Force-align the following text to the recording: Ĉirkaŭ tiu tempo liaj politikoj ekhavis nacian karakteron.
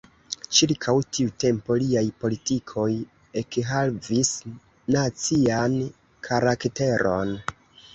Ĉirkaŭ 0.59 0.95
tiu 1.17 1.33
tempo 1.43 1.77
liaj 1.83 2.03
politikoj 2.25 2.87
ekhavis 3.45 4.35
nacian 4.99 5.81
karakteron. 6.31 7.41